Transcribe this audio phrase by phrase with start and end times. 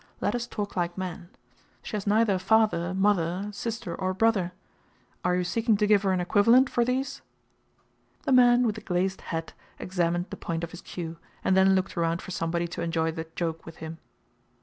[0.19, 1.29] Let us talk like men.
[1.83, 4.51] She has neither father, mother, sister, or brother.
[5.23, 7.21] Are you seeking to give her an equivalent for these?"
[8.23, 11.95] The man with the glazed hat examined the point of his cue, and then looked
[11.95, 13.99] around for somebody to enjoy the joke with him.